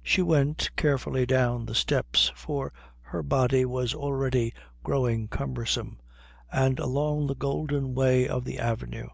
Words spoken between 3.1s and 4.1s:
body was